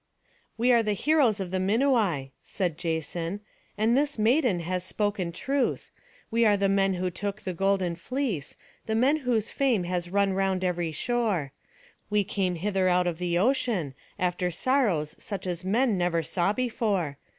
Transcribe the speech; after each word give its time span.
"We 0.57 0.71
are 0.71 0.81
the 0.81 0.93
heroes 0.93 1.39
of 1.39 1.51
the 1.51 1.59
Minuai," 1.59 2.31
said 2.41 2.75
Jason; 2.79 3.39
"and 3.77 3.95
this 3.95 4.17
maiden 4.17 4.61
has 4.61 4.83
spoken 4.83 5.31
truth. 5.31 5.91
We 6.31 6.43
are 6.43 6.57
the 6.57 6.67
men 6.69 6.95
who 6.95 7.11
took 7.11 7.41
the 7.41 7.53
golden 7.53 7.95
fleece, 7.95 8.55
the 8.87 8.95
men 8.95 9.17
whose 9.17 9.51
fame 9.51 9.83
has 9.83 10.09
run 10.09 10.33
round 10.33 10.63
every 10.63 10.91
shore. 10.91 11.53
We 12.09 12.23
came 12.23 12.55
hither 12.55 12.89
out 12.89 13.05
of 13.05 13.19
the 13.19 13.37
ocean, 13.37 13.93
after 14.17 14.49
sorrows 14.49 15.15
such 15.19 15.45
as 15.45 15.63
man 15.63 15.99
never 15.99 16.23
saw 16.23 16.51
before. 16.51 17.19